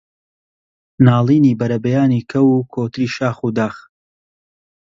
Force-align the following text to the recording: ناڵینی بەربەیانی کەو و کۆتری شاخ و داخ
ناڵینی 1.05 1.57
بەربەیانی 1.59 2.25
کەو 2.31 2.47
و 2.53 2.67
کۆتری 2.73 3.07
شاخ 3.15 3.37
و 3.45 3.49
داخ 3.57 3.75